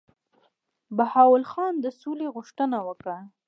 [0.97, 3.17] بهاول خان د سولي غوښتنه وکړه.